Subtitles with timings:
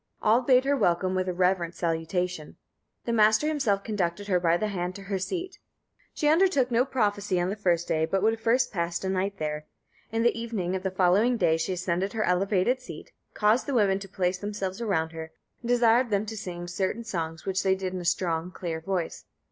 [0.19, 2.55] All bade her welcome with a reverent salutation;
[3.05, 5.59] the master himself conducted her by the hand to her seat.
[6.15, 9.67] She undertook no prophecy on the first day, but would first pass a night there.
[10.11, 13.99] In the evening of the following day she ascended her elevated seat, caused the women
[13.99, 17.93] to place themselves round her, and desired them to sing certain songs, which they did
[17.93, 19.25] in a strong, clear voice.